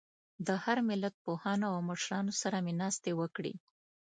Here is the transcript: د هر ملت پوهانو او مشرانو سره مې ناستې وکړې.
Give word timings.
د 0.47 0.49
هر 0.63 0.77
ملت 0.89 1.13
پوهانو 1.23 1.65
او 1.73 1.77
مشرانو 1.89 2.33
سره 2.41 2.57
مې 2.65 2.73
ناستې 2.81 3.11
وکړې. 3.19 3.53